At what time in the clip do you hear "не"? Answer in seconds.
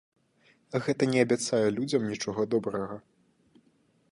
1.11-1.19